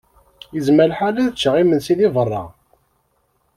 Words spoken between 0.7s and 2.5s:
lḥal ad ččeɣ imensi di berra.